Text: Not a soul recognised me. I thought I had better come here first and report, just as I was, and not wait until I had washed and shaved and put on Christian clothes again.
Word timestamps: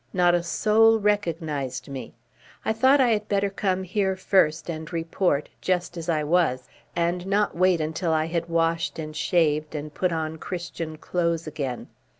Not 0.13 0.33
a 0.33 0.41
soul 0.41 0.99
recognised 0.99 1.87
me. 1.87 2.15
I 2.65 2.73
thought 2.73 2.99
I 2.99 3.09
had 3.09 3.27
better 3.29 3.51
come 3.51 3.83
here 3.83 4.15
first 4.15 4.67
and 4.67 4.91
report, 4.91 5.49
just 5.61 5.95
as 5.95 6.09
I 6.09 6.23
was, 6.23 6.67
and 6.95 7.27
not 7.27 7.55
wait 7.55 7.79
until 7.79 8.11
I 8.11 8.25
had 8.25 8.49
washed 8.49 8.97
and 8.97 9.15
shaved 9.15 9.75
and 9.75 9.93
put 9.93 10.11
on 10.11 10.37
Christian 10.39 10.97
clothes 10.97 11.45
again. 11.45 11.87